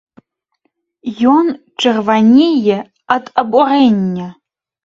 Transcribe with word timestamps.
Ён 1.33 1.45
чырванее 1.85 2.79
ад 3.17 3.25
абурэння. 3.43 4.27